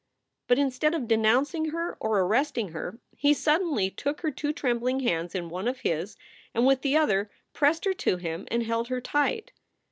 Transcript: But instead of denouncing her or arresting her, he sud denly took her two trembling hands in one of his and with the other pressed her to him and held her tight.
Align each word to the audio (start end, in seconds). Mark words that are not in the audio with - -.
But 0.47 0.57
instead 0.57 0.95
of 0.95 1.07
denouncing 1.07 1.65
her 1.65 1.95
or 1.99 2.21
arresting 2.21 2.69
her, 2.69 2.97
he 3.15 3.35
sud 3.35 3.61
denly 3.61 3.95
took 3.95 4.21
her 4.21 4.31
two 4.31 4.51
trembling 4.51 5.01
hands 5.01 5.35
in 5.35 5.47
one 5.47 5.67
of 5.67 5.81
his 5.81 6.17
and 6.55 6.65
with 6.65 6.81
the 6.81 6.97
other 6.97 7.29
pressed 7.53 7.85
her 7.85 7.93
to 7.93 8.17
him 8.17 8.47
and 8.49 8.63
held 8.63 8.87
her 8.87 8.99
tight. 8.99 9.51